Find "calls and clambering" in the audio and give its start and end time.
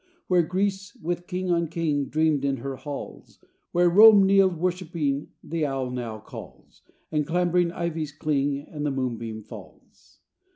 6.19-7.71